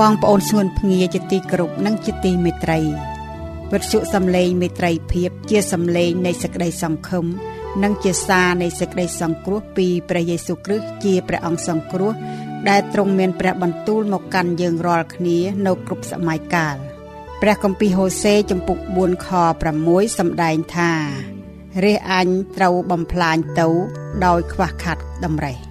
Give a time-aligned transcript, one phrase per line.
[0.00, 2.78] បងប្អូនស្ងួនភ្ងាជាទីគោរពនិងជាទីមេត្រី
[3.72, 7.26] វិទ្យុសំឡេងមេត្រីភាពជាសំឡេងនៃសេចក្តីសង្ឃឹម
[7.82, 12.12] និងជាសារនៃសេចក្តីសង្គ្រោះពីព្រះយេស៊ូវគ្រីស្ទជាព្រះអង្គសង្គ្រោះ
[12.68, 16.76] ដែលទ្រង់មានព្រះបន្ទូលមកកាន់យើងរាល់គ្នានៅគ្រប់សម័យកាល
[17.42, 19.28] ព្រះគម្ពីរហូសេចំពុក4ខ
[19.74, 20.92] 6សម្ដែងថា
[21.84, 23.68] រះអញត្រូវបំផ្លាញទៅ
[24.26, 25.69] ដោយខ្វះខាតតម្រេះ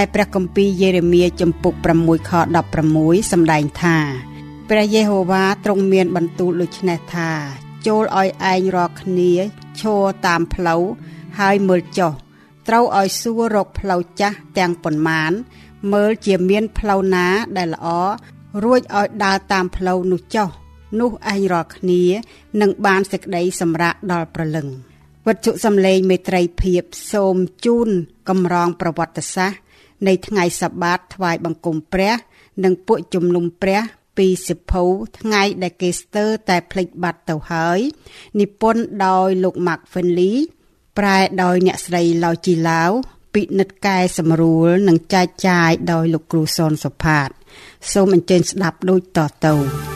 [0.00, 2.32] ឯព្រះគម្ពីរយេរេមៀចំពុក6ខ
[2.80, 3.96] 16សម្ដែងថា
[4.68, 7.30] ព្រះយេហូវ៉ាទ្រង់មានបន្ទូលដូចនេះថា
[7.86, 9.32] ចូលឲ្យឯងរាល់គ្នា
[9.80, 10.82] ឈរតាមផ្លូវ
[11.38, 12.12] ហើយមើលចុះ
[12.68, 15.32] ត្រូវឲ្យសួររកផ្លូវចាស់ទាំងប៉ុន្មាន
[15.92, 17.26] មើលជាមានផ្លូវណា
[17.56, 17.88] ដែលល្អ
[18.64, 20.48] រួចឲ្យដើរតាមផ្លូវនោះចុះ
[21.00, 22.02] នោះឯងរាល់គ្នា
[22.60, 24.66] នឹងបានសេចក្តីសម្រាកដល់ប្រលឹង
[25.26, 26.82] វត្ថុសំឡេងមេត្រីភាព
[27.12, 27.88] សូមជូន
[28.28, 29.58] កម្រងប្រវត្តិសាស្ត្រ
[30.06, 32.14] នៃថ្ងៃសបាតថ្វាយបង្គំព្រះ
[32.64, 33.80] និងពួកជំនុំព្រះ
[34.18, 34.84] ពីសិភៅ
[35.18, 37.78] ថ្ងៃដែលគេស្ទើរតែភ្លេចបាត់ទៅហើយ
[38.40, 40.36] និពន្ធដោយលោក Mark Finley
[40.98, 42.90] ប្រែដោយអ្នកស្រីឡៅជីឡាវ
[43.34, 47.28] ពិនិត្យកែសម្រួលនិងចែកចាយដោយលោកគ្រូសនសុផាត
[47.92, 49.93] សូមអញ្ជើញស្ដាប់ដូចតទៅ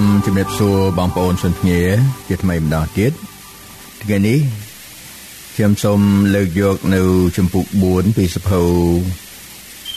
[0.00, 1.80] មជម្រាបសួរបងប្អូនជនភ្ងា
[2.28, 3.12] ជាថ្មីម្ដងទៀត
[4.02, 4.38] ថ្ងៃនេះ
[5.54, 6.00] ខ្ញុំសូម
[6.34, 7.02] លើកយកនៅ
[7.36, 8.62] ជំពូក4ពីសភៅ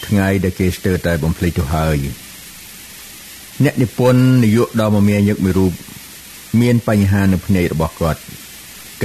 [0.08, 1.98] ថ្ងៃដែលគេស្ទើរតែបំភ្លេចទៅហើយ
[3.64, 5.74] អ្នកនិពន្ធនាយកដ៏មមាញឹកមួយរូប
[6.62, 8.22] មានបញ្ហានៅភ្នែករបស់គាត់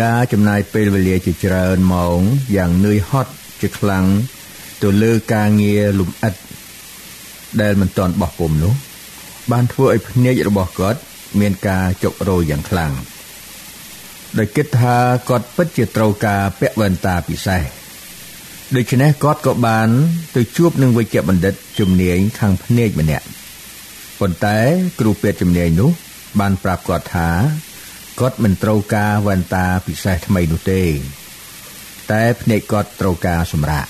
[0.00, 2.20] ការចំណាយពេលវេលាជាច្រើនម៉ោង
[2.56, 4.04] យ៉ាងនឿយហត់ជាខ្លាំង
[4.82, 6.34] ទៅលើការងារលំអិត
[7.60, 8.74] ដែលមិនទាន់បោះពុំនោះ
[9.52, 11.00] បានធ្វើឲ្យភ្នែករបស់គាត់
[11.40, 12.92] មានការចុករោយយ៉ាងខ្លាំង
[14.38, 14.96] ដោយគិតថា
[15.28, 17.62] គាត់ពិតជាត្រូវការពាក់វ៉ែនតាពិសេស
[18.76, 19.88] ដូច្នេះគាត់ក៏បាន
[20.36, 23.26] ទៅជួបនឹងវេជ្ជបណ្ឌិតជំនាញខាងភ្នែកម្នាក់
[24.20, 24.58] ប៉ុន្តែ
[25.00, 25.90] គ្រូពេទ្យជំនាញនោះ
[26.40, 27.30] បានប្រាប់គាត់ថា
[28.20, 30.82] គាត់មិនត្រូវការវ៉ែនតាពិសេសថ្មីនោះទេ
[32.12, 33.86] តែភ្នែកគាត់ត្រូវការសម្រាក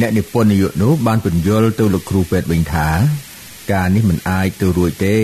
[0.00, 2.88] អ្នកនិពន្ធនាយកនោះបានពន្យល់ទៅលោកគ្រូពេទ្យវិញថា
[3.70, 5.18] ការនេះមិនអាចទៅរួចទេ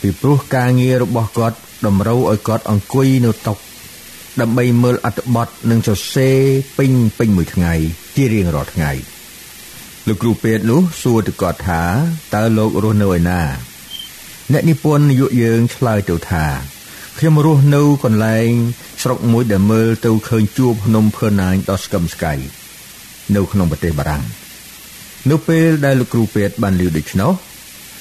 [0.00, 3.54] ពីព្រោះការងាររបស់គាត់តម្រូវឲ្យគាត់អង្គុយនៅតុ
[4.40, 6.38] ដើម្បីមើលអត្ថបទនិងសរសេរ
[6.78, 7.72] ពេញពេញមួយថ្ងៃ
[8.16, 8.90] ជារៀងរាល់ថ្ងៃ
[10.06, 11.82] លោកគ្រូពេទ្យនោះសួរទៅគាត់ថា
[12.34, 13.42] តើលោករស់នៅឯណា
[14.52, 16.46] អ្នកនិពន្ធនាយកយើងឆ្លើយទៅថា
[17.18, 18.50] ខ្ញុំរស់នៅកន្លែង
[19.02, 22.32] ស្រុកមួយដែលមើលទៅឃើញជួបភ្នំភើណាញដ៏ស្កឹមស្កៃ
[23.34, 24.24] នៅក្នុងប្រទេសបារាំង
[25.30, 27.32] នៅពេលដែលលោកគ្រូពេទ្យបានលឺដូច្នោះ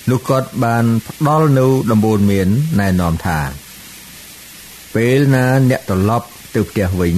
[0.09, 2.47] លោកគាត់បានផ្ដល់នៅដំបូន្មាន
[2.79, 3.39] ណែនាំថា
[4.95, 7.15] ពេលណាអ្នកត្រឡប់ទៅផ្ទះវិញ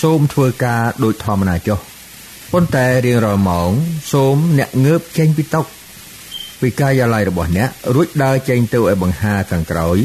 [0.00, 1.78] សូមធ្វើការដូចធម្មតាចុះ
[2.52, 3.70] ប៉ុន្តែរៀងរាល់ម៉ោង
[4.12, 5.62] សូមអ្នកងើបចេញពីតុ
[6.60, 9.98] ពីការិយាល័យរបស់អ្នករួចដើរចេញទៅឲ្យបង្ហាខាងក្រោយ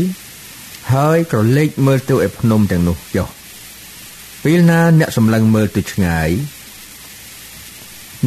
[0.94, 3.28] ហើយក្រឡេកមើលទៅឲ្យភ្នំទាំងនោះចុះ
[4.44, 6.30] ពេលណាអ្នកសម្លឹងមើលទៅឆ្ងាយ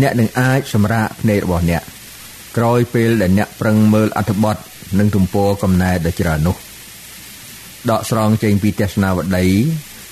[0.00, 1.82] អ្នកនឹងអាចសម្រាកភ្នែករបស់អ្នក
[2.56, 4.56] ក្រោយពេលដែលអ្នកប្រឹងមើលអត្ថបទ
[4.98, 6.56] និងទំព័រកំណែដ៏ច្រើននោះ
[7.90, 9.46] ដកស្រង់ចេញពីទស្សនាវដ្តី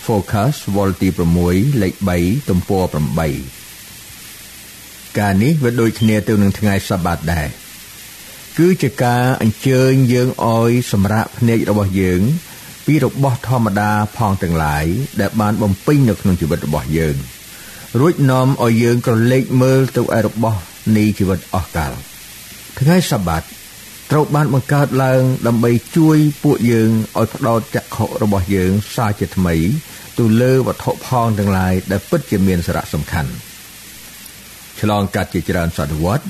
[0.06, 1.08] Focus វ៉ុលទី
[1.44, 2.84] 6លេខ3ទំព័រ
[4.00, 7.48] 8ការនេះវាដូចគ្នាទៅនឹងថ្ងៃសបាតដែរ
[8.58, 12.22] គឺជាការអញ្ជើញយើងឲ្យសម្រាកភ្នែករបស់យើង
[12.86, 14.84] ពីរបស់ធម្មតាផងទាំងឡាយ
[15.20, 17.16] ដែលបានបំពេញនៅក្នុងជីវិតរបស់យើង
[18.00, 20.60] រួចនាំឲ្យយើងក្រឡេកមើលទៅឯរបស់
[20.96, 21.92] នៃជីវិតអស់កល
[22.80, 23.42] ថ្ងៃសបាត
[24.10, 29.56] ត្រូវបានបង្កើតឡើងដើម្បីជួយពួកយើងឲ្យផ្ដោតចក្ខុរបស់យើងសារជាថ្មី
[30.18, 33.30] ទៅលើវត្ថុផងទាំងឡាយដែលពិតជាមានសារៈសំខាន់
[34.80, 36.24] ឆ្លងកាត់ជាច្រើនសតវត្ស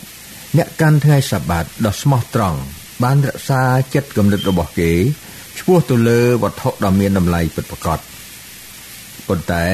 [0.57, 2.59] អ្នកកាន់ថ្ងៃសបាតដ៏ស្មោះត្រង់
[3.03, 3.63] បានរក្សា
[3.95, 4.93] ចិត្តគំនិតរបស់គេ
[5.59, 7.99] ឆ្ពោះទៅលើវត្ថុដ៏មានតម្លៃពិតប្រាកដ
[9.29, 9.67] ប៉ុន្តែ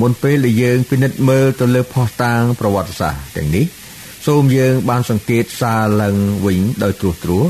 [0.00, 3.66] មុនពេលដែលយើងពិនិត្យមើលទៅលើផុសតាងប្រវត្តិសាស្ត្រទាំងនេះ
[4.26, 7.46] សូមយើងបានសង្កេតសារឡើងវិញដោយត្រួសត្រាស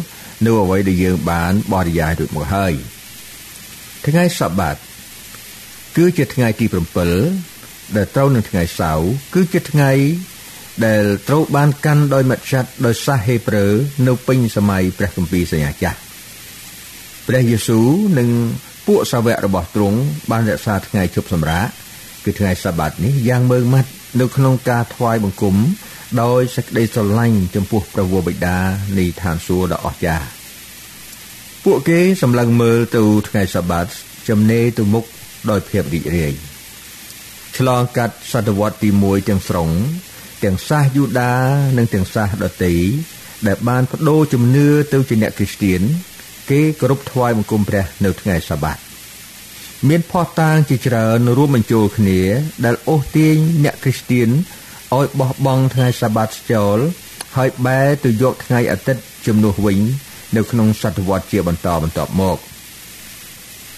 [0.46, 2.72] នៅអ្វីដែលយើងបានបរិយាយរួចមកហើយ
[4.06, 4.76] ថ្ងៃសបាត
[5.96, 6.66] គឺជាថ្ងៃទី
[7.32, 9.90] 7ដែលត្រូវនឹងថ្ងៃសៅរ៍គឺជាថ្ងៃ
[10.86, 13.66] ដែលត្រូវបានកាន់ដោយមច្ឆាត់ដោយសាសហេប្រឺ
[14.06, 15.98] នៅពេញសម័យព្រះគម្ពីរសញ្ញាចាស់
[17.26, 17.86] ព្រះយេស៊ូវ
[18.18, 18.28] និង
[18.86, 19.98] ពួកសាវករបស់ទ្រង់
[20.30, 21.66] បានរក្សាថ្ងៃជប់សម្រាក
[22.24, 23.90] គឺថ្ងៃសបាតនេះយ៉ាងមើងម៉ាត់
[24.20, 25.56] នៅក្នុងការថ្វាយបង្គំ
[26.22, 28.58] ដោយសេចក្តីស្រឡាញ់ចំពោះព្រះវរបិតា
[28.98, 30.26] នៃឋានសួគ៌ដ៏អស្ចារ្យ
[31.64, 33.86] ពួកគេសម្លឹងមើលទៅថ្ងៃសបាត
[34.28, 35.04] ចំណេទៅមុខ
[35.50, 36.32] ដោយភាពរីករាយ
[37.56, 39.70] ឆ្លងកាត់សតវត្សទី1ទាំងស្រុង
[40.44, 41.34] ទាំងសាសយូដា
[41.76, 42.74] និងទាំងសាសដទៃ
[43.46, 45.80] ដែលបានបដូរជំនឿទៅជាអ្នកគ្រីស្ទៀន
[46.50, 48.78] គេគោរពថ្វាយបង្គំព្រះនៅថ្ងៃសបាត
[49.88, 52.20] មានផោះតាងជាច្រើនរួមបញ្ចូលគ្នា
[52.64, 54.28] ដែលអូសទាញអ្នកគ្រីស្ទៀន
[54.94, 56.78] ឲ្យបោះបង់ថ្ងៃសបាតចោល
[57.36, 59.78] ហើយបែរទៅយកថ្ងៃអាទិត្យជំនួសវិញ
[60.36, 62.38] នៅក្នុងសតវត្សជាបន្តបន្ទាប់មក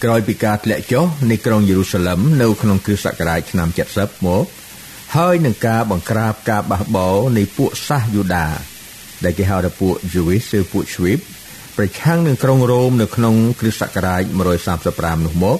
[0.03, 3.67] ក្រោយពីការធ្លាក់ចុះនៃក្រុងយេរូសាឡឹមនៅក្នុងគ្រិស្តសករាជឆ្នាំ
[3.97, 4.45] 70មក
[5.15, 8.47] ហើយនឹងការបង្ក្រាបការបះបោរនៃពួកសាសយូដា
[9.23, 11.23] ដែលគេហៅថាពួក Jewish ឬពួក Swift
[11.77, 14.21] ប្រឆាំងនឹងក្រុងរ៉ូមនៅក្នុងគ្រិស្តសករាជ
[14.75, 15.59] 135នោះមក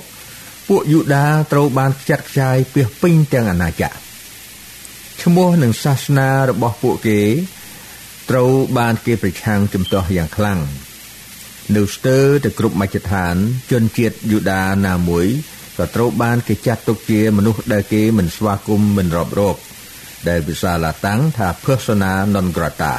[0.69, 4.08] ពួកយូដាត្រូវបានចាត់ខ្ចាយពាសពេញទាំងអាណាចក្រ
[5.23, 7.21] ឈ្មោះនិងសាសនារបស់ពួកគេ
[8.29, 10.59] ត្រូវបានគេប្រឆាំងជំទាស់យ៉ាងខ្លាំង
[11.75, 13.35] នៅស្ទើរទៅគ្រប់មជ្ឈដ្ឋាន
[13.71, 15.27] ជនជាតិយូដាណាមួយ
[15.77, 19.57] ក៏ត្រូវបានគេចាត់ទុកជាមនុស្សដែលគេមិនស្វាគមន៍មិនរាប់រក
[20.29, 22.93] ដែលភាសាឡាតាំងថា persona non grata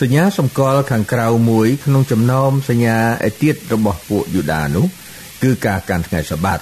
[0.00, 2.98] សញ្ញាសម្គាល់ខាងក្រៅមួយក្នុងចំណោមសញ្ញា
[3.28, 4.86] ឯទៀតរបស់ពួកយូដានោះ
[5.42, 6.60] គឺការកាន់ថ្ងៃសបាត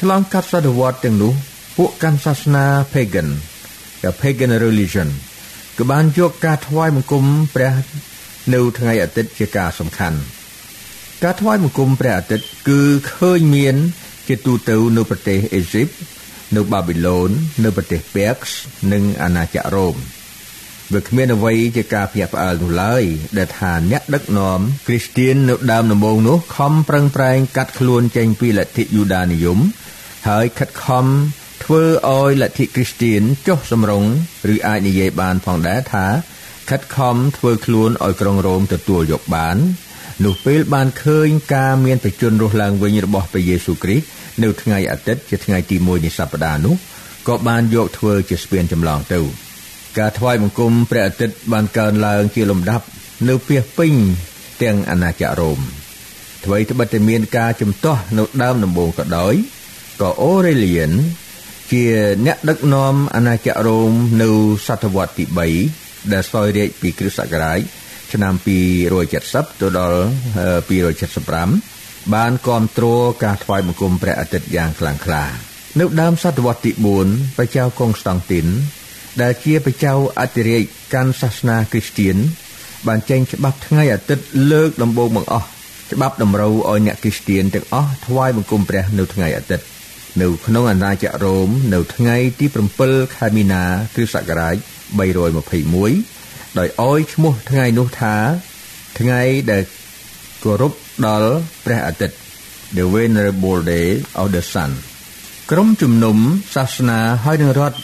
[0.00, 1.34] ឆ្លងកាត់សតវត្សទាំងនោះ
[1.76, 3.28] ពួកកាន់សាសនា pagan
[4.08, 5.08] ឬ pagan religion
[5.78, 7.24] ក៏បានយកការថ្វាយបង្គំ
[7.54, 7.74] ព្រះ
[8.54, 10.18] នៅថ្ងៃអាទិត្យជាការសំខាន់
[11.22, 12.80] ការថ្វាយបង្គំព្រះអាទិត្យគឺ
[13.14, 13.76] ឃើញមាន
[14.28, 15.88] ជាទូទៅនៅប្រទេសអេស៊ីប
[16.56, 17.30] នៅបាប៊ីឡូន
[17.64, 18.50] នៅប្រទេសពេកស
[18.92, 19.96] និងអាណាចក្ររ៉ូម
[20.92, 23.02] វាគ្មានអ្វីជាការភ្ញាក់ផ្អើលនោះឡើយ
[23.38, 29.58] ដែលថាអ្នកដឹកនាំគ្រីស្ទៀននៅដើមដំបូងនោះខំប្រឹងប្រែងកាត់ខ្លួនចេញពីលទ្ធិយូដានិយម
[30.28, 31.06] ហើយខិតខំ
[31.72, 34.04] ធ្វើឲ្យលទ្ធិគ្រីស្ទៀនចុះសម្រុង
[34.54, 36.06] ឬអាចនិយាយបានផងដែរថា
[36.70, 39.56] ខិតខំធ្វើខ្លួនឲ្យក្រុងរ៉ូមទទួលយកបាន
[40.24, 44.04] នោះពេលបានឃើញការមានប្រជញ្ញរស់ឡើងវិញរបស់ព្រះយេស៊ូវគ្រីស្ទ
[44.42, 46.74] នៅថ្ងៃអាទិត្យជាថ្ងៃទី1នៃសប្តាហ៍នោះ
[47.28, 49.20] ក៏បានយកធ្វើជាស្ពានចម្លងទៅ
[49.98, 52.86] ការថ្វាយបង្គំព្រះអាទិត្យបានកើនឡើងជាលំដាប់
[53.28, 53.92] នៅពាសពេញ
[54.62, 55.60] ទាំងអាណាចក្ររ៉ូម
[56.44, 59.34] អ្វីត្បិតតែមានការជំទាស់នៅដើមដំបូងក៏ដោយ
[60.00, 60.92] ក៏អូរេលៀន
[61.72, 61.84] ជា
[62.26, 64.30] អ្នកដឹកនាំអាណាចក្ររ៉ូមនៅ
[64.66, 65.24] សតវត្សទី
[65.68, 67.60] 3ដែលសោយរាជពីគ្រិស្តសករាជ
[68.12, 68.34] ឆ្នាំ
[68.96, 70.00] 270ទៅដល់
[70.88, 75.24] 275បានគ្រប់គ្រងការថ្វាយបង្គំព្រះអាទិត្យយ៉ាងខ្លាំងក្លា
[75.80, 76.72] នៅដើមសតវត្សទី
[77.04, 78.46] 4ព្រះចៅកុងស្តង់ទីន
[79.22, 80.62] ដែលជាព្រះចៅអធិរាជ
[80.94, 82.16] កាន់សាសនាគ្រីស្ទៀន
[82.88, 85.46] បានចេញច្បាប់ថ្ងៃអាទិត្យលើកដំបូងបង្អស់
[85.92, 89.69] ច្បាប់តម្រូវឲ្យអ្នកគ្រីស្ទៀនទាំងអស់ថ្វាយបង្គំព្រះនៅថ្ងៃអាទិត្យ
[90.18, 92.46] នៅក្នុងអាណាចក្ររ៉ូមនៅថ្ងៃទី
[92.80, 93.64] 7ខែមីនា
[93.94, 94.56] គ្រិស្តសករាជ
[95.56, 98.14] 321ដោយឲ្យឈ្មោះថ្ងៃនោះថា
[98.98, 99.62] ថ្ងៃដែល
[100.44, 100.72] គោរព
[101.06, 101.30] ដល់
[101.64, 102.16] ព្រះអាទិត្យ
[102.76, 103.88] The Venerable Day
[104.20, 104.70] of the Sun
[105.50, 106.16] ក្រុមជំនុំ
[106.54, 107.78] សាសនាហើយនឹងរដ្ឋ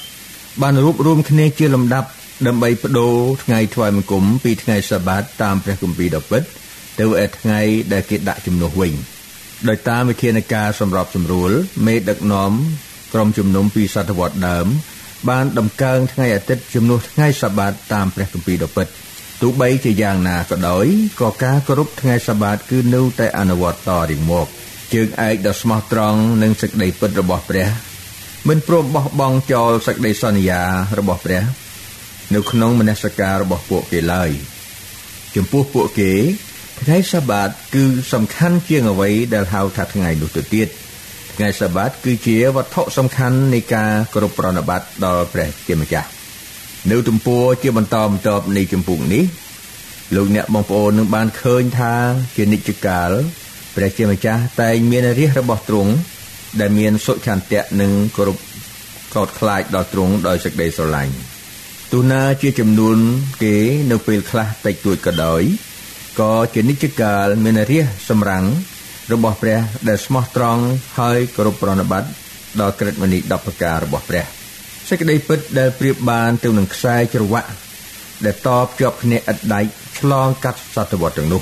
[0.62, 2.08] បានរួបរวมគ្នាជាលំដាប់
[2.46, 3.14] ដើម្បីបដូរ
[3.44, 6.42] ថ្ងៃថ្វាយបង្គំពីថ្ងៃសបាតតាមព្រះគម្ពីរដ៏ពិត
[6.98, 7.60] ទៅឯថ្ងៃ
[7.92, 8.92] ដែលគេដាក់ជំនួសវិញ
[9.68, 11.50] ដោយតាមវិធានការសម្របសម្រួល
[11.86, 12.52] មេដឹកនាំ
[13.12, 14.66] ក្រុមជំនុំពីសតវត្សដើម
[15.28, 18.86] បានដំកើងថ្ងៃអាទិត្យជំនួសថ្ងៃសបាតតាមព្រះគម្ពីរដ៏ពិត
[19.42, 20.86] ទោះបីជាយ៉ាងណាក៏ដោយ
[21.20, 24.46] ក៏ការគោរពថ្ងៃសបាតគឺនៅតែអនុវត្តតរៀងមក
[24.94, 27.68] ជើងឯកដ៏ស្មោះត្រង់និងសេចក្តីពិតរបស់ព្រះ
[28.48, 30.62] មិនព្រមបោះបង់ចោលសេចក្តីសន្យា
[30.98, 31.42] របស់ព្រះ
[32.34, 34.30] នៅក្នុងមនសិការរបស់ពួកគេឡើយ
[35.36, 36.12] ចំពោះពួកគេ
[36.80, 40.68] ថ្ងៃសបាតគឺសំខាន់ជាងអ្វីដែលហៅថាថ្ងៃនោះទៅទៀត
[41.36, 46.08] ថ្ងៃសបាតគឺជាវត្ថុសំខាន់នៃការគោរពប្រណិប័តដល់ព្រះជាម្ចាស់
[46.90, 49.24] នៅទំព័រជាបន្តបន្ទាប់នៃចម្ពោះនេះ
[50.14, 51.94] លោកអ្នកបងប្អូននឹងបានឃើញថា
[52.36, 53.10] ជានិច្ចកាល
[53.76, 55.92] ព្រះជាម្ចាស់តែងមានរាជរបស់ទ្រង់
[56.60, 58.36] ដែលមានសុឆន្ទៈនិងគោរព
[59.14, 61.14] កោតខ្លាចដល់ទ្រង់ដោយសេចក្តីស្រឡាញ់
[61.92, 62.98] ទូណាជាចំនួន
[63.42, 63.56] គេ
[63.90, 65.42] នៅពេលខ្លះតិចតួចក៏ដោយ
[66.19, 68.45] ក៏ជានិច្ចកាលមានរាជសម្រាំង
[69.13, 69.59] របស់ព្រះ
[69.89, 70.63] ដែលស្មោះត្រង់
[70.99, 72.03] ហើយគោរពប្រណិប័ត
[72.59, 74.25] ដល់ក្រឹតមនី10ប្រការរបស់ព្រះ
[74.89, 77.49] សេចក្តីពិតដែលប្រៀបបានទៅនឹងខ្សែច្រវាក់
[78.25, 79.69] ដែលតបជាប់គ្នាឥតដាច់
[79.99, 81.41] ឆ្លងកាត់សតវត្សទាំងនោះ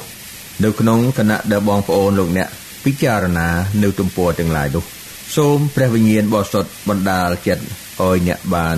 [0.64, 2.48] នៅក្នុងគណៈដែលបងប្អូនលោកអ្នក
[2.86, 3.48] ពិចារណា
[3.84, 4.84] នៅទំព័រទាំងឡាយនោះ
[5.36, 7.64] សូមព្រះវិញ្ញាណបរិសុទ្ធបណ្ដាលចិត្ត
[8.02, 8.78] ឲ្យអ្នកបាន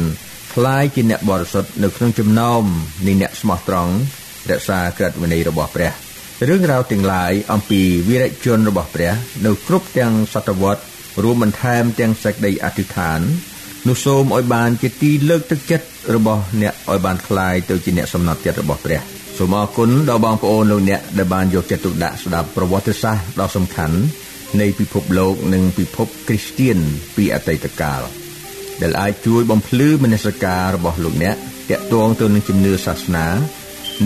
[0.53, 2.63] คล้ายជាអ្នកបរិសុទ្ធនៅក្នុងចំណោម
[3.08, 3.94] នៃអ្នកស្មោះត្រង់
[4.51, 5.91] រក្សាក្រឹតវិន័យរបស់ព្រះ
[6.50, 9.13] រឿងរ៉ាវទាំងឡាយអំពីវីរៈជនរបស់ព្រះ
[9.46, 10.84] នៅគ្រប់ទាំងសតវត្ស
[11.24, 13.20] រួមបន្ថែមទាំងសេចក្តីអធិដ្ឋាន
[13.88, 19.01] នោះសូមឲ្យបានជាទីលើកទឹកចិត្តរបស់អ្នកឲ្យបានคลายទៅជាអ្នកសំណត់ចិត្តរបស់ព្រះ
[19.38, 23.98] សូមអរគុណដល់បងប្អូនលោកអ្នកដែលបានយកចិត្តទុកដាក់ស្ដាប់ប្រវត្តិសាស្ត្រដ៏សំខាន់
[24.60, 26.77] នៃពិភពលោកនិងពិភពគ្រីស្ទៀន
[27.15, 28.01] ពីអតីតកាល
[28.82, 31.36] ដែលអាចជួយបំភ្លឺមនសិការរបស់លោកអ្នក
[31.70, 33.27] តាក់ទងទៅនឹងជំនឿសាសនា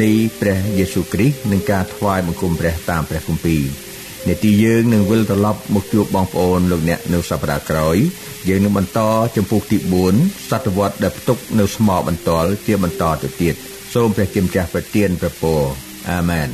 [0.03, 3.63] នៃព្រះយេស៊ូវគ្រីស្ទនិងការថ្វាយបង្គំព្រះតាមព្រះគម្ពីរ
[4.29, 7.97] នេតិយើងនឹងវិលត្រឡប់មកជួបបងប្អូនលោកអ្នកនៅសប្តាហ៍ក្រោយ
[8.49, 9.01] យើងនឹងបន្ត
[9.37, 9.79] ចំពោះទី
[10.15, 13.55] 4សតវត្សដែលផ្ទុកនៅស្មោបន្ទាល់ជាបន្តទៅទៀត
[13.95, 15.61] សូមព្រះជាម្ចាស់ប្រទានព្រះពរ
[16.11, 16.49] អាមែន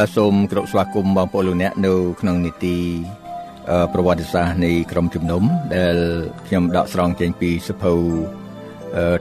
[0.00, 2.76] បាទសូមគោរពស្វាគមន៍បងប្អូនលោកអ្នកនៅក្នុងនីតិ
[3.92, 5.42] ប្រវត្តិសាស្ត្រនៃក្រមជំនុំ
[5.76, 5.96] ដែល
[6.46, 7.92] ខ្ញុំដកស្រង់ចេញពីសភៅ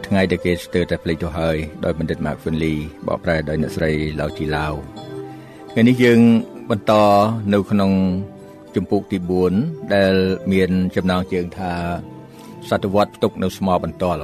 [0.07, 4.73] ថ្ងៃដែលគេស្ទើរតែផ្លេចទៅហើយដោយបណ្ឌិត Mark Finley បកប្រែដោយអ្នកស្រីឡៅជីឡាវ
[5.71, 6.19] ថ្ងៃនេះយើង
[6.69, 6.93] បន្ត
[7.53, 7.91] នៅក្នុង
[8.75, 9.17] ជំពូកទី
[9.55, 10.13] 4ដែល
[10.51, 11.71] មានចំណងជើងថា
[12.69, 14.19] សតវត្សផ្ទុកនៅស្មោបន្ទាល់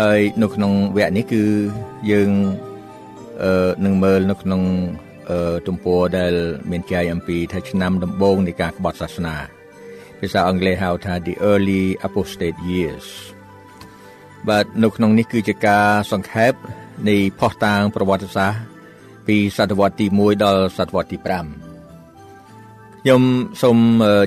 [0.00, 1.42] ហើយនៅក្នុងវគ្គនេះគឺ
[2.10, 2.30] យើង
[3.42, 4.62] អឺនឹងមើលនៅក្នុង
[5.66, 6.32] ទំព័រដែល
[6.70, 9.36] មានចែកអំពីថាឆ្នាំដំបូងនៃការក្បត់សាសនា
[10.20, 13.06] ភាសាអង់គ្លេសហៅថា the early apostate years
[14.48, 16.52] បាទនៅក្នុងនេះគឺជាការសង្ខេប
[17.08, 18.60] នៃផុសតាងប្រវត្តិសាស្ត្រ
[19.26, 21.26] ពីសតវត្សទី1ដល់សតវត្សទី5
[23.02, 23.22] ខ្ញុំ
[23.62, 23.78] សូម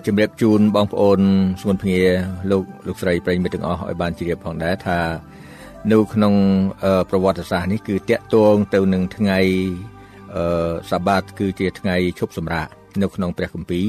[0.05, 1.19] ជម្រាបជូនបងប្អូន
[1.61, 2.01] ស្មុនភ្ងា
[2.51, 4.99] លោកលោកស្រីប្រិយមិត្តទាំងអស់ឲ្យបានជ្រាបផងដែរថា
[5.91, 6.33] នៅក្នុង
[7.09, 9.39] ប្រវត្តិសាស្ត្រនេះគឺតាក់ទងទៅនឹងថ្ងៃ
[10.35, 12.67] អឺសាបាតគឺជាថ្ងៃឈប់សម្រាក
[13.01, 13.87] នៅក្នុងព្រះគម្ពីរ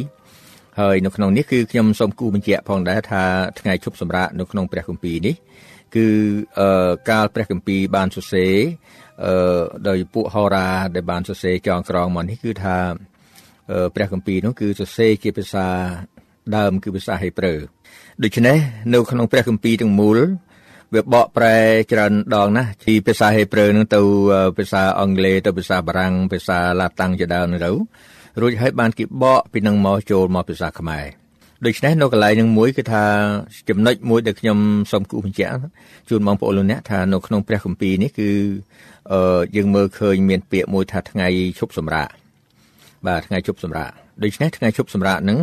[0.81, 3.25] ហើយនៅក្នុងនេះគឺខ្ញុំសូមគូបញ្ជាក់ផងដែរថា
[3.61, 5.35] ថ្ងៃឈប់សម្រាកនៅក្នុងព្រះគម្ពីរនេះ
[5.95, 6.07] គឺ
[6.61, 8.55] អឺកាលព្រះគម្ពីរបានសរសេរ
[9.25, 12.77] អឺដោយពួកហោរាដែលបានសរសេរចងក្រងមកនេះគឺថា
[13.95, 15.67] ព្រះគម្ពីរនោះគឺសរសេរជាភាសា
[16.57, 17.55] ដើមគឺភាសាហេប្រឺ
[18.23, 18.57] ដូច្នេះ
[18.95, 20.19] នៅក្នុងព្រះគម្ពីរទាំងមូល
[20.93, 21.57] វាបកប្រែ
[21.93, 24.01] ច្រើនដងណាស់ពីភាសាហេប្រឺនឹងទៅ
[24.59, 27.71] ភាសាអង់គ្លេសទៅភាសាបារាំងភាសាឡាតាំងជាដើមទៅ
[28.41, 31.05] រួចហើយបានគេបកពីនឹងមកចូលមកភាសាខ្មែរ
[31.67, 33.05] ដូច្នេះនៅកន្លែងនឹងមួយគឺថា
[33.69, 34.59] ចំណុចមួយដែលខ្ញុំ
[34.93, 35.53] សូមគូបញ្ជាក់
[36.09, 38.31] ជូនបងប្អូនលោកអ្នកថានៅក្នុងព្រះគម្ពីរនេះគឺ
[39.13, 42.09] អឺយើងមើលឃើញមានពាក្យមួយថាថ្ងៃឈប់សម្រាក
[43.07, 43.91] បាទថ្ងៃឈប់សម្រាក
[44.23, 45.39] ដូច្នេះថ្ងៃឈប់សម្រាកហ្នឹង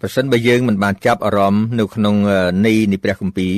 [0.00, 2.14] ប្រសិនបើយើងមិនបានចាប់អារម្មណ៍នៅក្នុង
[2.66, 3.54] ន័យនៃព្រះគម្ពីរ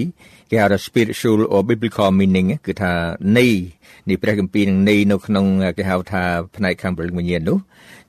[0.50, 2.92] គេហៅថា spiritual or biblical meaning គឺថា
[3.38, 3.52] ន័យ
[4.08, 5.46] នៃព្រះគម្ពីរនឹងន័យនៅក្នុង
[5.78, 6.22] គេហៅថា
[6.56, 7.58] ផ្នែកខាងព្រលឹងវិញ្ញាណនោះ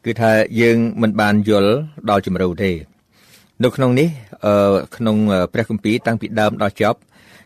[0.06, 0.32] គឺថា
[0.62, 1.74] យើងមិនបានយល់
[2.10, 2.72] ដល់ជំរៅទេ
[3.64, 4.10] នៅក្នុងនេះ
[4.96, 5.16] ក្នុង
[5.54, 7.00] ព្រះគម្ពីរតាំងពីដើមដល់ចប់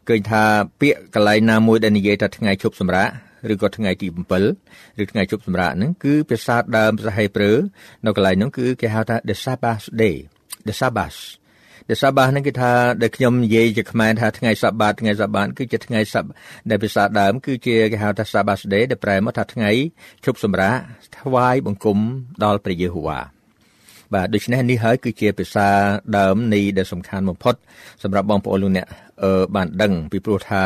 [0.07, 0.43] ឃើញថា
[0.81, 3.09] ពាក្យកន្លែងណាមួយដែលនិយាយថាថ្ងៃឈប់សម្រាក
[3.53, 7.51] ឬក៏ថ្ងៃទី7ឬថ្ងៃជប់សម្រាកហ្នឹងគឺភាសាដើមភាសាហេប្រឺ
[8.05, 10.15] នៅកន្លែងហ្នឹងគឺគេហៅថា the sabbath day
[10.67, 11.17] the sabbath
[11.89, 16.25] the sabbath ហ្នឹងគឺថាដែលខ្ញុំនិយាយជាខ្មែរថាថ្ងៃសបាតថ្ងៃសបាតគឺជាថ្ងៃសប
[16.70, 19.72] ដែលភាសាដើមគឺជាគេហៅថា sabbath day ដែលប្រែមកថាថ្ងៃ
[20.25, 20.75] ជប់សម្រាក
[21.20, 21.98] ថ្វាយបង្គំ
[22.44, 23.34] ដល់ព្រះយេហូវ៉ាប
[24.13, 25.68] បាទដូច្នេះនេះហើយគឺជាភាសា
[26.18, 27.56] ដើមនៃដែលសំខាន់បំផុត
[28.03, 28.88] សម្រាប់បងប្អូនលោកអ្នក
[29.24, 30.63] អឺបានដឹងពីព្រោះថា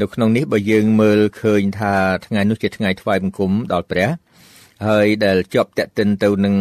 [0.00, 1.94] នៅក្នុងនេះបើយើងមើលឃើញថា
[2.26, 4.08] ថ្ងៃនោះជាថ្ងៃថ្វាយបង្គំដល់ព្រះ
[4.86, 6.54] ហើយដែលជាប់តេតិនទៅនឹង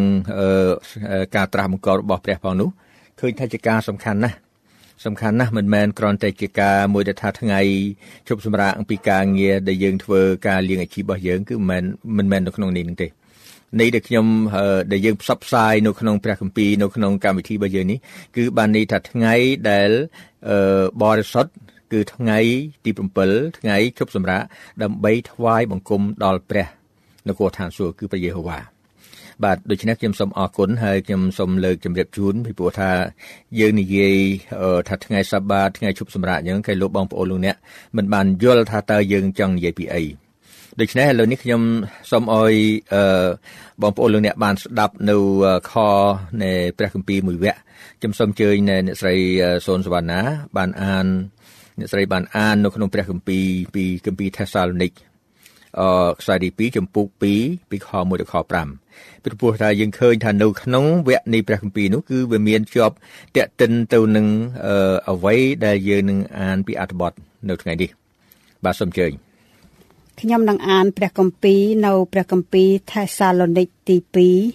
[1.35, 2.69] ការត្រាស់បង្គាប់របស់ព្រះផងនោះ
[3.19, 4.35] ឃើញថាជាការសំខាន់ណាស់
[5.05, 7.59] សំខាន់ណាស់មិនមែនគ្រាន់តែជាការមួយដែលថាថ្ងៃ
[8.27, 11.83] ជប់សម្រាកអំពីការងារដែលយើងធ្វើការលៀងអាជីពរបស់យើងគឺមិន
[12.17, 13.07] មិនមែននៅក្នុងនេះនឹងទេ
[13.79, 14.25] នៃដែលខ្ញុំ
[14.91, 17.99] ដែលយើងផ្សព្វផ្សាយនៅក្នុងព្រះគម្ពីរនៅក្នុងកម្មវិធីរបស់យើងនេះ
[18.35, 19.33] គឺបានន័យថាថ្ងៃ
[19.71, 19.89] ដែល
[21.01, 21.51] បរិសុទ្ធ
[21.93, 22.39] គឺថ្ងៃ
[22.85, 22.91] ទី
[23.25, 24.41] 7ថ្ងៃជប់សម្រាក
[24.83, 26.67] ដើម្បីថ្វាយបង្គំដល់ព្រះ
[27.27, 28.74] នគរឋានសួគ៌គឺព្រះយេហូវ៉ា
[29.43, 32.91] បាទដូច្នេះខ្ញុំសូមអរគុណហើយខ្ញុំសូមលើកជម្រាបជូនពីព្រោះថា
[33.59, 34.15] យើងនិយាយ
[34.89, 37.55] ថាថ្ងៃសបាតថ្ងៃជប់សម្រាប់អញ្ចឹងគេលោកបងប្អូនលោកអ្នក
[37.97, 40.03] មិនបានយល់ថាតើយើងចង់និយាយពីអី
[40.79, 41.61] ដូច្នេះឥឡូវនេះខ្ញុំ
[42.11, 42.53] សូមអោយ
[42.93, 43.27] អឺ
[43.81, 45.17] បងប្អូនលោកអ្នកបានស្ដាប់នៅ
[45.71, 45.73] ខ
[46.43, 47.57] នៃព្រះគម្ពីរមួយវគ្គ
[47.99, 49.15] ខ្ញុំសូមអញ្ជើញអ្នកស្រី
[49.65, 50.21] សូនសវណ្ណា
[50.57, 51.05] បានអាន
[51.79, 54.93] អ្នកស្រីបានអាននៅក្នុងព្រះគម្ពីរពីគម្ពីរថេសាឡូនីក
[55.79, 57.23] អឺខ្សែទី2ចំពុក2
[57.71, 58.84] ពីខ1ដល់ខ5
[59.23, 62.95] ពីព្រោះថាយើងឃើញថានៅក្នុងវគ្គនៃព្រះគម្ពីរនោះគឺវាមានជាប់
[63.35, 64.27] តេតិនទៅនឹង
[65.09, 65.35] អ្វី
[65.65, 67.11] ដែលយើងនឹងអានពីអត្ថបទ
[67.49, 67.89] នៅថ្ងៃនេះ
[68.65, 69.11] បាទសូមអញ្ជើញ
[70.19, 73.97] ខ្ញុំនឹងអានព្រះគម្ពីរនៅព្រះគម្ពីរថេសាឡូនីកទី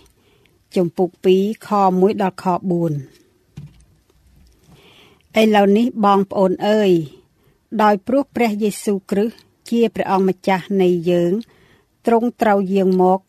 [0.09, 2.55] 2ចំពុក2ខ1ដល់ខ4
[5.41, 6.91] ឥឡូវនេះបងប្អូនអើយ
[7.83, 9.37] ដោយព្រោះព្រះយេស៊ូវគ្រីស្ទ
[9.71, 11.33] ជាព្រះអង្គម្ចាស់នៃយើង
[12.07, 13.21] ទ្រង់ត្រូវយាងមក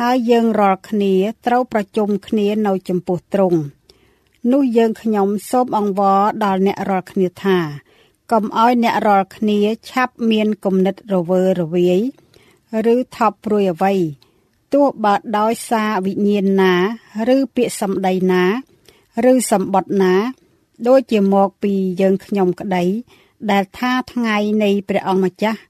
[0.00, 1.12] ហើយយើងរាល់គ្នា
[1.46, 3.60] ត្រូវប្រជុំគ្នានៅចំពោះទ្រង់
[4.52, 7.58] នោះយើងខ្ញុំសូមអង្វរដល់អ្នករាល់គ្នាថា
[8.32, 9.58] កុំឲ្យអ្នករាល់គ្នា
[9.90, 12.00] ឆាប់មានគំនិតរវើរវាយ
[12.92, 13.94] ឬថប់ព្រួយអ្វី
[14.72, 16.74] ទោះបើដោយសារវិញ្ញាណណា
[17.34, 18.44] ឬពាក្យសម្ដីណា
[19.30, 20.14] ឬសម្បត្តិណា
[20.88, 22.84] ដូចជាមកពីយើងខ្ញុំក្តី
[23.50, 25.60] ដែលថាថ្ងៃនៃព្រះអង្គម្ចាស់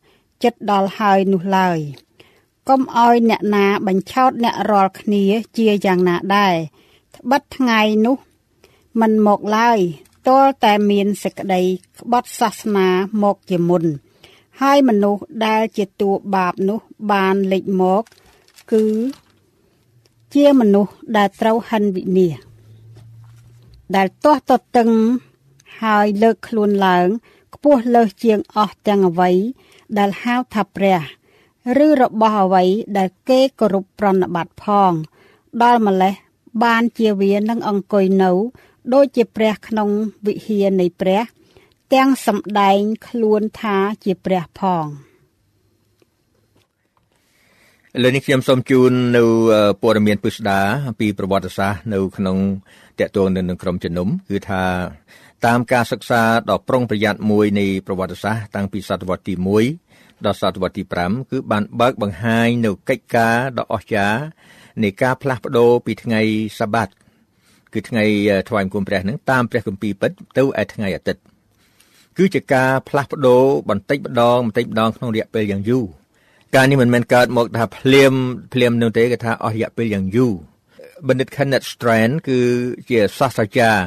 [0.42, 1.80] ចិត្តដល់ហើយនោះឡើយ
[2.68, 5.24] កុំឲ្យអ្នកណាបញ្ឆោតអ្នករាល់គ្នា
[5.56, 6.54] ជាយ៉ាងណាដែរ
[7.16, 8.16] ត្បិតថ្ងៃនោះ
[9.00, 9.78] มันមកឡើយ
[10.28, 11.62] ទាល់តែមានសេចក្តី
[12.00, 12.88] ក្បត់សាសនា
[13.22, 13.84] មកជាមុន
[14.60, 16.80] ហើយមនុស្សដែលជាតួបាបនោះ
[17.12, 18.02] បានលេចមក
[18.72, 18.84] គឺ
[20.34, 22.36] ជាមនុស្សដែលត្រូវហិនវិនាស
[23.96, 24.90] ដែលទាស់តតឹង
[25.82, 27.06] ហើយលើកខ្លួនឡើង
[27.54, 29.30] ខ្ពស់លើសជាងអស់ទាំងអ្វី
[29.98, 31.00] ដែលហៅថាព្រះ
[31.86, 32.64] ឬរបស់អ្វី
[32.98, 34.92] ដែលគេគោរពប្រណិប័តផង
[35.62, 36.14] ដល់ម្លេះ
[36.64, 38.30] បានជាវានឹងអង្គុយនៅ
[38.94, 39.88] ដូចជាព្រះក្នុង
[40.26, 41.22] វិហារនៃព្រះ
[41.94, 44.86] ទាំងសម្ដែងខ្លួនថាជាព្រះផង
[48.02, 49.22] លើនេះខ្ញុំសូមជូននៅ
[49.82, 50.60] ព័ត៌មានពិស្ដា
[51.00, 52.36] ពីប្រវត្តិសាស្ត្រនៅ ក្នុង
[52.98, 54.62] តកតងនឹងក្រុមជំនុំគឺថា
[55.46, 59.83] តាមការសិក្សាដ៏ប្រុងប្រយ័ត្នមួយនៃប្រវត្តិសាស្ត្រតាំងពីសតវត្សទី1
[60.26, 64.20] ដល់សតវត្សទី5គឺបានបើកបង្ហាញនៅកិច្ចការដ៏អស្ចារ្យ
[64.82, 66.20] នៃការផ្លាស់ប្ដូរពីថ្ងៃ
[66.58, 66.88] សាបាត
[67.72, 68.04] គឺថ្ងៃ
[68.48, 71.22] ថ្វាយបង្គំព្រះនឹងតាមព្រះគម្ពីរពិតទៅឯថ្ងៃអាទិត្យ
[72.18, 75.84] គឺជាការផ្លាស់ប្ដូរបន្តិចម្ដងបន្តិចម្ដងក្នុងរយៈពេលយ៉ាងយូរ
[76.54, 78.12] ការនេះមិនមែនកើតមកថាភ្លាម
[78.52, 80.32] ភ្លាមនោះទេគេថាអស់រយៈពេលយ៉ាងយូរ
[81.08, 82.38] បណ្ឌិត Kenneth Strand គឺ
[82.90, 83.82] ជាសាស្ត្រាចារ្យ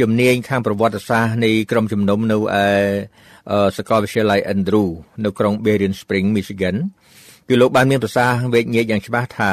[0.00, 2.40] ជំនាញខាងប្រវត្តិសាស្ត្រនៃក្រុមជំនុំនៅឯ
[3.76, 4.88] សាកលវិទ្យាល័យ Andrew
[5.24, 6.76] នៅក្រុង Berrien Springs Michigan
[7.48, 9.52] គឺលោកបានមានប្រសាសន៍វែកញែកយ៉ាងច្បាស់ថា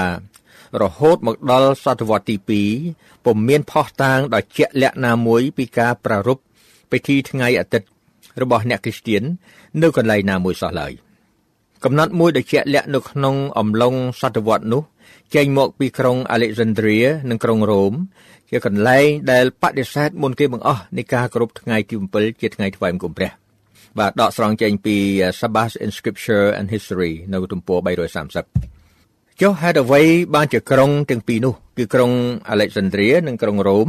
[0.82, 2.36] រហូតមកដល់សតវត្សទី
[2.82, 6.44] 2ពុំមានផុសតាងដ៏ជាក់លាក់ណាមួយពីការប្រារព្ធ
[6.92, 7.88] ពិធីថ្ងៃអាទិត្យ
[8.42, 9.24] របស់អ្នកគ្រីស្ទៀន
[9.82, 10.92] នៅកន្លែងណាមួយសោះឡើយ
[11.84, 14.84] កំណត់មួយដ៏ជាក់លាក់នៅក្នុងអំឡុងសតវត្សនោះ
[15.36, 17.94] ចេញមកពីក្រុង Alexandria និងក្រុងរ៉ូម
[18.50, 23.45] ជាកន្លែងដែលបដិសេធមុនគេបង្អស់នៃការគោរពថ្ងៃទី7ជាថ្ងៃថ្វាយបង្គំព្រះ
[24.00, 24.96] បាទដកស្រង់ចេញពី
[25.40, 27.80] Sabbath in Scripture and History នៅទំព័រ
[28.60, 30.02] 330ចុះហេតុអ្វី
[30.36, 32.12] បានជាក្រុងទាំងពីរនោះ គឺក្រុង
[32.54, 33.88] Alexandria និងក្រុងរ៉ូម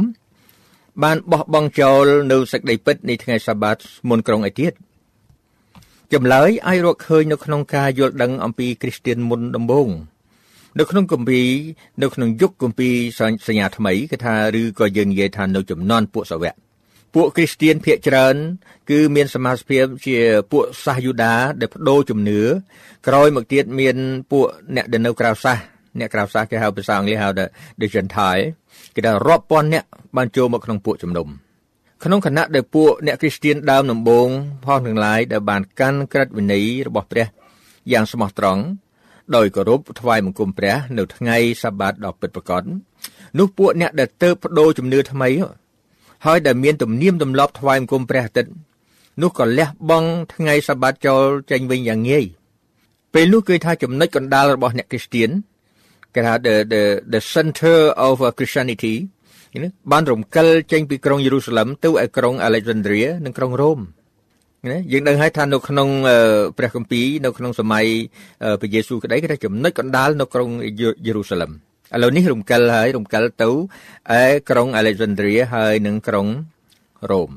[1.03, 3.77] បានបោះបង់ចោលនៅសេចក្តីពិតនៃថ្ងៃសាបាត
[4.09, 4.73] មុនក្រុងឯទៀត
[6.13, 9.89] ចម្លើយអាចរកឃើញនៅក្នុងការយល់ដឹងអំពីគ្រីស្ទានមុនដំបូង
[10.79, 11.47] នៅក្នុងគម្ពីរ
[12.01, 12.93] នៅក្នុងយុគគម្ពីរ
[13.47, 16.55] សញ្ញាថ្មីគេថាឬក៏យើងនិយាយថានៅចំនួនពួកសាវក
[17.19, 18.35] ពួកគ្រីស្ទៀនភាគច្រើន
[18.89, 20.17] គឺមានសមាជិកជា
[20.51, 22.41] ពួកសាសយូដាដែលបដូរជំនឿ
[23.07, 23.95] ក្រោយមកទៀតមាន
[24.31, 25.57] ពួកអ្នកដែលនៅក្រៅសាស
[25.99, 27.45] អ្នកក្រៅសាសគេហៅភាសាអង់គ្លេសហៅថា
[27.79, 28.43] the gentile
[28.95, 29.83] គេថារាប់ពាន់អ្នក
[30.17, 31.27] បានចូលមកក្នុងពួកជំនុំ
[32.03, 34.27] ក្នុងគណៈដែលពួកអ្នកគ្រីស្ទៀនដើមដំបូង
[34.65, 37.27] ផងទាំងឡាយដែលបានកាន់ក្រឹតវិន័យរបស់ព្រះ
[37.91, 38.61] យ៉ាងស្មោះត្រង់
[39.35, 42.63] ដោយគោរពថ្វាយបង្គំព្រះ នៅថ្ងៃសាបាតដ៏ពិតប្រាកដ
[43.37, 45.29] នោះពួកអ្នកដែលទៅបដូរជំនឿថ្មី
[46.27, 48.51] ហើយដែលមានទំនៀមទម្លាប់ថ្វាយបង្គំព្រះអាទិត្យ
[49.21, 52.25] នោះក៏លះបង់ថ្ងៃសបាតចូលចេញវិញយ៉ាងងាយ
[53.13, 55.29] ពេលនោះគឺថាចំណុចកណ្ដាលរបស់អ្នកគ្រីស្ទៀន
[56.15, 56.81] គេថា the the
[57.13, 58.95] the center of Christianity
[59.91, 63.79] បានរំកិលចេញពីក្រុងយេរូសាឡឹមទៅឯក្រុង Alexandria និងក្រុងរ៉ូម
[64.71, 65.89] ណាយើងដឹងហើយថានៅក្នុង
[66.57, 67.85] ព្រះគម្ពីរនៅក្នុងសម័យ
[68.61, 70.49] ព្រះយេស៊ូវក្តីគេថាចំណុចកណ្ដាលនៅក្រុង
[71.05, 71.51] យេរូសាឡឹម
[71.95, 73.49] ឥឡូវនេះរំកិលហើយរំកិលទៅ
[74.21, 76.27] ឯក្រុង Alexandria ហើយនិងក្រុង
[77.11, 77.29] រ៉ូម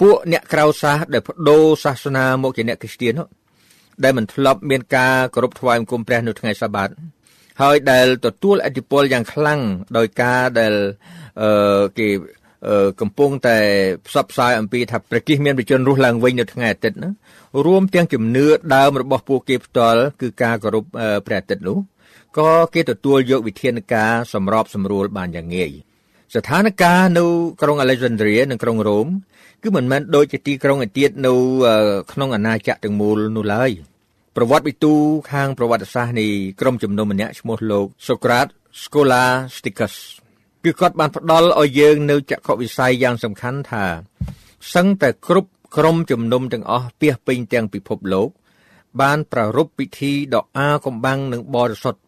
[0.00, 3.12] ពួកអ្នកក្រៅសាសដែលបដូរសាសនាមកជាអ្នកគ្រីស្ទាន
[4.04, 6.88] ដែលមិនធ្លាប់មានការគោរពថ្វាយបង្គំព្រះនៅថ្ងៃសាបាត
[7.62, 9.60] ហើយដែលទទួលអធិពលយ៉ាងខ្លាំង
[9.96, 10.74] ដោយការដែល
[11.42, 12.08] អឺគេ
[13.00, 13.58] កំពុងតែ
[14.06, 17.10] ផ្សព្វផ្សាយអំពីថាព្រះគិសមានប្រជជនរស់ឡើងវិញនៅថ្ងៃអាទិត្យណា
[17.66, 20.84] រួមទាំងជំនឿដើមរបស់ពួកគេផ្ទាល់គឺការគោរព
[21.26, 21.76] ព្រះអាទិត្យនោះ
[22.38, 25.70] ក៏គេទទួលយកវិធានការសម្របសម្រួលបានយ៉ាងងាយ
[26.34, 26.84] ស្ថានភាព
[27.18, 27.24] នៅ
[27.62, 29.06] ក្រុង Alexandria និងក្រុងរ៉ូម
[29.62, 31.32] គឺមិនមែនដូចជាទីក្រុងឯទៀតនៅ
[32.12, 33.70] ក្នុងអាណាចក្រទាំងមូលនោះឡើយ
[34.36, 34.94] ប្រវត្តិវិទូ
[35.32, 36.26] ខាងប្រវត្តិសាស្ត្រនៃ
[36.60, 39.94] ក្រុមជំនុំម្នាក់ឈ្មោះលោក Socrates Scholasticus
[40.64, 43.84] គឺគាត់បានផ្ដល់ឲ្យយើងនៅចក្ខុវិស័យយ៉ាងសំខាន់ថា
[44.74, 48.28] សឹងតែគ្រប់ក្រុមជំនុំទាំងអស់ពាសពេញទាំងពិភពលោក
[49.00, 52.00] បានប្រារព្ធពិធីដ៏អាកំបាំងនិងបរិសុទ្ធ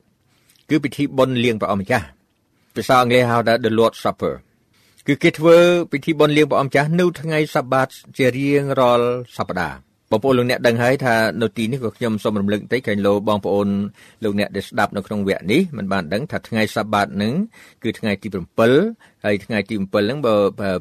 [0.71, 2.07] គឺពិធីបុណ្យលៀងព្រះអម្ចាស់
[2.75, 4.35] ភាសាអង់គ្លេសហៅថា The Lord's Supper
[5.07, 5.57] គឺគេធ្វើ
[5.93, 9.79] ពិធីបុណ្យលៀងព្រះអម្ចាស់នៅថ្ងៃសបាតជារៀងរាល់សប្តាហ៍
[10.15, 13.69] បងប្អូនលោកអ្នកដឹងហើយថានៅទីនេះក៏ខ្ញុំសូមរំលឹកបន្តិចក្រែងលោបងប្អូន
[14.25, 17.35] លោកអ្នកដែលស្ដាប់នៅក្នុងវគ្គនេះមិនបានដឹងថាថ្ងៃសបាតនឹង
[17.83, 18.29] គឺថ្ងៃទី
[18.73, 20.35] 7ហើយថ្ងៃទី7ហ្នឹងបើ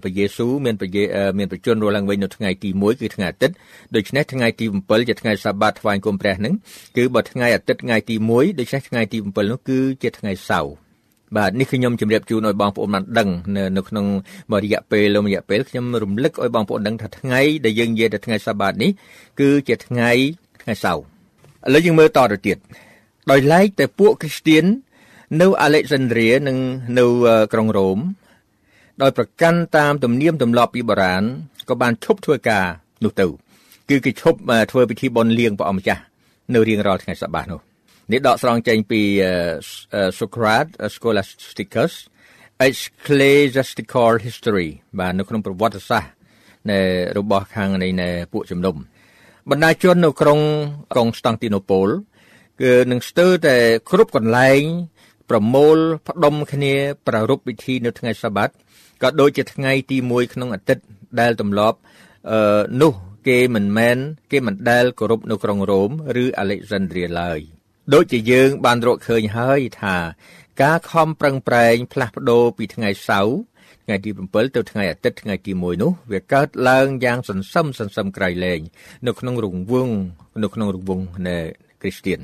[0.03, 0.97] ព្រះយេស៊ូវមានព្រះ
[1.39, 3.55] មានប្រជញ្ញរស់ឡើងវិញនៅថ្ងៃទី1គឺថ្ងៃអាទិត្យ
[3.95, 6.53] ដូច្នេះថ្ងៃទី7ជាថ្ងៃសបាតថ្វាយគុំព្រះហ្នឹង
[6.97, 10.82] គឺបើថ្ងៃអាទិត្យថ្ងៃទី1ដូច្នេះថ្ងៃទី7នោះគឺជាថ្ងៃសៅរ៍
[11.37, 14.05] បាទនេះគឺខ្ញុំជម្រាបជូនឲ្យបងប្អូនបានដឹងនៅនៅក្នុង
[14.63, 18.91] រយៈពេលលំរយៈពេលខ្ញុំរំលឹកឲ្យបងប្អូនដឹងថាថ្ងៃដែលយើងនិយាយទៅថ្ងៃសបាតនេះ
[19.39, 20.11] គឺជាថ្ងៃ
[20.61, 21.03] ថ្ងៃសៅរ៍ឥ
[21.73, 22.57] ឡូវយើងមើលតទៅទៀត
[23.31, 24.65] ដោយឡែកតែពួកគ្រីស្ទៀន
[25.41, 26.57] នៅអាឡិចសាន់ដ្រីនិង
[26.99, 27.05] នៅ
[27.53, 27.99] ក្រុងរ៉ូម
[29.01, 31.23] ដោយប្រកាន់តាមទំនៀមទម្លាប់ពីបុរាណ
[31.69, 32.65] ក៏បានឈប់ធ្វើការ
[33.03, 33.27] នោះទៅ
[33.89, 34.37] គឺគេឈប់
[34.71, 36.01] ធ្វើពិធីបុណ្យលៀងព្រះអម្ចាស់
[36.53, 37.72] នៅរៀងរាល់ថ្ងៃសបាតនោះ
[38.11, 39.01] នេះដកស្រង់ចេញពី
[40.19, 41.93] Socrates Scholasticus
[42.67, 46.11] Ecclesiastical History បាទនៅក្នុងប្រវត្តិសាស្ត្រ
[46.71, 46.79] នៃ
[47.17, 48.75] របស់ខាងនៃពួកជំនុំ
[49.49, 50.39] បណ្ដាជននៅក្រុង
[50.91, 51.89] ក្រុងស្តង់ទីណូប៉ូល
[52.61, 53.57] គឺនឹងស្ទើរតែ
[53.89, 54.61] គ្រប់កន្លែង
[55.29, 56.73] ប្រមូលផ្ដុំគ្នា
[57.07, 58.49] ប្រារព្ធពិធីនៅថ្ងៃសបាត
[59.03, 60.83] ក៏ដូចជាថ្ងៃទី1ក្នុងអាទិត្យ
[61.19, 61.77] ដែលទម្លាប់
[62.31, 62.93] អឺនោះ
[63.27, 63.97] គេមិនមែន
[64.31, 65.89] គេមិនដែលគោរពនៅក្រុងរ៉ូម
[66.23, 67.39] ឬអាឡិចសាន់ដ្រីឡើយ
[67.91, 69.97] ដូចជាយើងបានរកឃើញហើយថា
[70.61, 73.37] ការខំប្រឹងប្រែងផ្លាស់ប្ដូរពីថ្ងៃសៅរ៍
[73.85, 78.59] ថ្ងៃទី7ទៅថ្ងៃអាទិត្យថ្ងៃទី1នោះវាកើតឡើងយ៉ាងសន្សឹមសន្សឹមក្រៃលែង
[79.07, 79.93] នៅក្នុងរង្វង់
[80.43, 81.37] នៅក្នុងរង្វង់នៃ
[81.81, 82.19] គ្រីស្ទៀន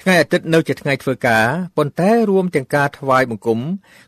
[0.00, 1.44] ថ្ងៃអាទិត្យនៅជាថ្ងៃធ្វើការ
[1.76, 3.60] ប៉ុន្តែរួមទាំងការថ្វាយបង្គំ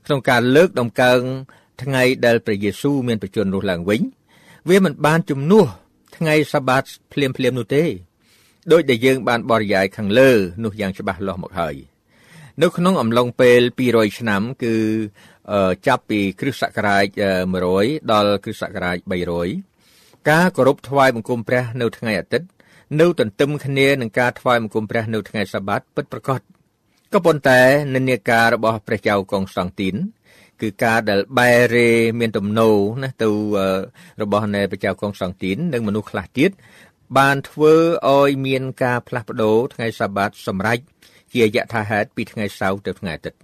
[0.06, 1.20] ក្នុងការលើកដំកើង
[1.82, 4.00] ថ្ងៃដែលព្រះយេស៊ូវមានប្រជញ្ញរស់ឡើងវិញ
[4.68, 5.66] វាមិនបានជំនួស
[6.16, 7.84] ថ្ងៃសាបាតភ្លាមភ្លាមនោះទេ
[8.72, 10.30] ដោយដែលយើងបានបរិយាយខាងលើ
[10.64, 11.74] នោះយ៉ាងច្បាស់លាស់មកហើយ
[12.62, 14.74] នៅក្នុងអំឡុងពេល200ឆ្នាំគឺ
[15.86, 17.06] ចាប់ពីគ្រិស្តសករាជ
[17.60, 18.96] 100ដល់គ្រិស្តសករាជ
[19.62, 22.48] 300ការគោរពថ្វាយបង្គំព្រះនៅថ្ងៃអាទិត្យ
[23.00, 26.40] នៅទន្ទឹមគ្នានឹងការថ្វាយបង្គំព្រះនៅថ្ងៃសាបាតពិតប្រាកដ
[27.12, 27.60] ក៏ប៉ុន្តែ
[27.94, 29.96] និន្នាការរបស់ព្រះចៅកុងស្តង់ទីន
[30.62, 31.88] គឺការដែលបែរេ
[32.20, 33.30] មានទំនោរណាទៅ
[34.22, 36.50] របស់នៃព្រះចៅកុងស្តង់ទីន និងមនុស្សខ្លះទៀត
[37.18, 37.74] បានធ្វើ
[38.08, 40.82] ឲ្យមានការផ្លាស់ប្ដូរថ្ងៃសាបាតសម្រាប់
[41.32, 43.38] ជាយថាហេតុពីថ្ងៃសៅរ៍ទៅថ្ងៃអាទិត្យ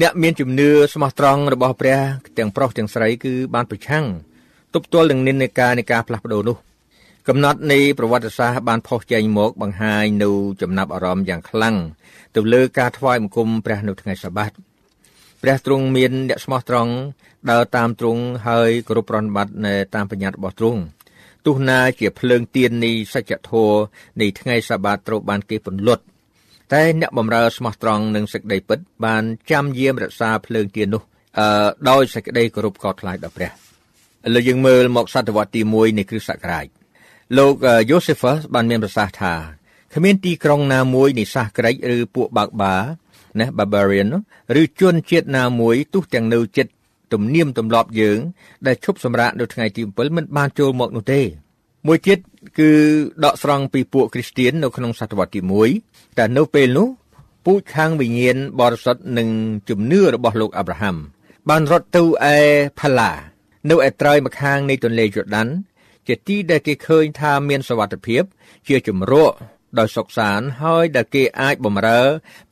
[0.00, 2.00] អ្នកមានជំនឿស្មោះត្រង់របស់ព្រះ
[2.38, 4.04] ទាំងប្រុសទាំងស្រីគឺបានប្រឆាំង
[4.74, 6.56] ទប់ទល់នឹងនិន្នាការនៃការផ្លាស់ប្ដូរនោះ
[7.28, 10.30] កំណត់នៃប្រវត្តិសាស្ត្របានផុសចេញមកបង្ហាញនៅ
[10.62, 11.76] ចំណាប់អារម្មណ៍យ៉ាងខ្លាំង
[12.36, 14.50] ទៅលើការថ្វាយបង្គំព្រះនៅថ្ងៃសាបាត
[15.42, 16.92] ព្រះទ្រង់មានអ្នកស្មោះត្រង់
[17.50, 20.80] ដើរតាមទ្រង់ហើយគោរពប្រណិប័តនៅតាមបញ្ញត្តិរបស់ទ្រង់
[21.46, 23.78] ទោះណាជាភ្លើងទៀននៃសច្ចធម៌
[24.20, 26.02] នៃថ្ងៃសាបាតត្រូវបានគេពន្លត់
[26.72, 31.02] តែអ្នកបម្រើស្មោះត្រង់នឹងសេចក្តីពិត បានចាំយាមរក្សាភ្លើងទៀននោះ
[31.38, 36.66] អឺដោយសេចក្តីគោរពកោតថ្លៃដល់ព្រះឥឡូវយើងមើលមកសតវត្សទី1នៃគ្រិស្តសករាជ
[37.38, 37.54] លោក
[37.90, 39.34] យូសេហ្វសបានមានប្រសាសន៍ថា
[39.94, 42.74] គ្មានទីក្រុងណាមួយនៃសាសក្រិចឬពួកបាក់បា
[43.40, 44.08] ណា barbarian
[44.60, 46.72] ឬជនជាតិណាមួយទោះទាំងនៅចិត្ត
[47.14, 48.18] ទំនៀមទម្លាប់យើង
[48.66, 51.20] ដែលឈប់សម្រាកនៅថ្ងៃទី7មិនបានចូលមកនោះទេ
[51.86, 52.18] មួយទៀត
[52.58, 52.70] គឺ
[53.24, 55.40] ដកស្រង់ពីពួកគ្រីស្ទៀននៅក្នុងសតវត្សទី
[55.80, 56.88] 1តែនៅពេលនោះ
[57.44, 59.28] ពូជខាងវិញ្ញាណបរិសុទ្ធនិង
[59.68, 60.96] ជំនឿរបស់លោកអាប់រ៉ាហាំ
[61.50, 62.02] បានរត់ទៅ
[62.34, 62.36] ឯ
[62.80, 63.12] ផាឡា
[63.70, 65.48] នៅឯត្រើយម្ខាងនៃទន្លេយូដាន
[66.08, 68.22] ជាទីដែលគេឃើញថាមានសវត្ថិភាព
[68.68, 69.32] ជាជំរក
[69.78, 72.00] ដោយសុខសានហើយដែលគេអាចបំរើ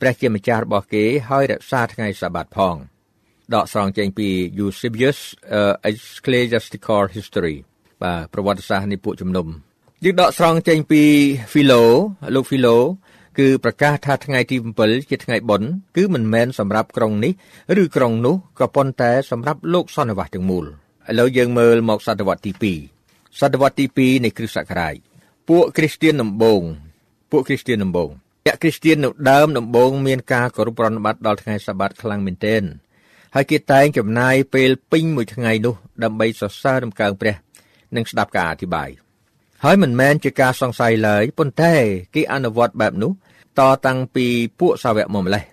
[0.01, 2.75] ព្រះជាម្ចាស់របស់គេហើយរក្សាថ្ងៃសាបាតផង
[3.51, 4.27] ដកស្រង់ចេញពី
[4.59, 5.19] Eusebius
[5.57, 7.55] uh, Ecclesiastical History
[8.01, 9.47] បាទប្រវត្តិសាស្ត្រនៃពួកជំនុំ
[10.03, 11.03] យើងដកស្រង់ចេញពី
[11.51, 11.81] Philo
[12.35, 12.75] លោក Philo
[13.39, 17.33] គឺប្រកាសថាថ្ងៃទី7ជាថ្ងៃបុណ្យគឺមិនមែនសម្រាប់ក្រុងនេះ
[17.81, 20.67] ឬក្រុងនោះក៏ប៉ុន្តែសម្រាប់លោកសន្និវាសទាំងមូលឥ
[21.19, 22.51] ឡូវយើងមើលមកសតវត្សទី
[22.97, 24.95] 2សតវត្សទី2នៃគ្រិស្តសករាជ
[25.49, 26.61] ពួកគ្រីស្ទានដំបូង
[27.31, 28.09] ពួកគ្រីស្ទានដំបូង
[28.45, 32.63] អ្នកគ្រីស្ទាននៅដើមដំបូងមានការគោរពប្រណិប័តដល់ថ្ងៃសាបាតខ្លាំងមែនទែន
[33.35, 37.35] ហើយគេតែងចំណាយពេលពេញមួយថ្ងៃនោះដើម្បីសរសើររំកើងព្រះ
[37.95, 38.89] និងស្ដាប់ការអធិប្បាយ
[39.63, 41.73] ហើយមិនមែនជាការសង្ស័យឡើយប៉ុន្តែ
[42.15, 43.11] គេអនុវត្តបែបនោះ
[43.59, 44.25] តតាំងពី
[44.59, 45.43] ពួកសាវកមកម្លេះ